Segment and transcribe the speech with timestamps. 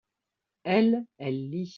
[0.63, 1.69] elle, elle lit.